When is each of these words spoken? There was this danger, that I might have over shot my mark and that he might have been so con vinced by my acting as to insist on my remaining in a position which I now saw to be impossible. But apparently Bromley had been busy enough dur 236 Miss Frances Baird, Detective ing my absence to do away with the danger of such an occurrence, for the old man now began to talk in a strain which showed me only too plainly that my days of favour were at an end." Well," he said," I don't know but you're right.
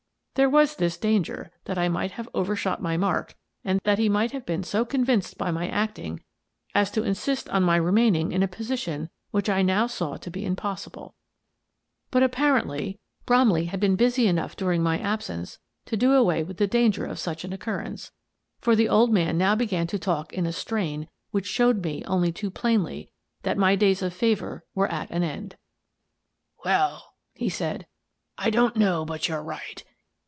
There 0.35 0.49
was 0.49 0.77
this 0.77 0.97
danger, 0.97 1.51
that 1.65 1.77
I 1.77 1.89
might 1.89 2.11
have 2.11 2.27
over 2.33 2.55
shot 2.55 2.81
my 2.81 2.95
mark 2.95 3.35
and 3.65 3.81
that 3.83 3.99
he 3.99 4.07
might 4.07 4.31
have 4.31 4.45
been 4.45 4.63
so 4.63 4.85
con 4.85 5.05
vinced 5.05 5.37
by 5.37 5.51
my 5.51 5.67
acting 5.67 6.23
as 6.73 6.89
to 6.91 7.03
insist 7.03 7.49
on 7.49 7.63
my 7.63 7.75
remaining 7.75 8.31
in 8.31 8.41
a 8.41 8.47
position 8.47 9.09
which 9.31 9.49
I 9.49 9.61
now 9.61 9.87
saw 9.87 10.15
to 10.17 10.31
be 10.31 10.45
impossible. 10.45 11.15
But 12.11 12.23
apparently 12.23 12.97
Bromley 13.25 13.65
had 13.65 13.81
been 13.81 13.97
busy 13.97 14.25
enough 14.25 14.55
dur 14.55 14.73
236 14.73 15.03
Miss 15.03 15.27
Frances 15.27 15.27
Baird, 15.27 15.99
Detective 15.99 16.09
ing 16.09 16.13
my 16.15 16.15
absence 16.15 16.15
to 16.15 16.15
do 16.15 16.15
away 16.15 16.43
with 16.45 16.57
the 16.57 16.79
danger 16.79 17.05
of 17.05 17.19
such 17.19 17.43
an 17.43 17.53
occurrence, 17.53 18.11
for 18.61 18.75
the 18.75 18.89
old 18.89 19.11
man 19.13 19.37
now 19.37 19.53
began 19.53 19.85
to 19.87 19.99
talk 19.99 20.31
in 20.33 20.45
a 20.45 20.53
strain 20.53 21.09
which 21.31 21.45
showed 21.45 21.83
me 21.83 22.03
only 22.05 22.31
too 22.31 22.49
plainly 22.49 23.11
that 23.43 23.57
my 23.57 23.75
days 23.75 24.01
of 24.01 24.13
favour 24.13 24.65
were 24.73 24.87
at 24.89 25.11
an 25.11 25.23
end." 25.23 25.57
Well," 26.65 27.11
he 27.33 27.49
said," 27.49 27.85
I 28.37 28.49
don't 28.49 28.77
know 28.77 29.03
but 29.03 29.27
you're 29.27 29.43
right. 29.43 29.83